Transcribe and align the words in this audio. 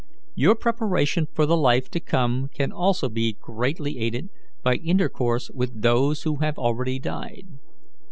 Your 0.33 0.55
preparation 0.55 1.27
for 1.31 1.45
the 1.45 1.55
life 1.55 1.87
to 1.91 1.99
come 1.99 2.47
can 2.47 2.71
also 2.71 3.07
be 3.07 3.37
greatly 3.39 3.99
aided 3.99 4.29
by 4.63 4.77
intercourse 4.77 5.51
with 5.51 5.83
those 5.83 6.23
who 6.23 6.37
have 6.37 6.57
already 6.57 6.97
died. 6.97 7.47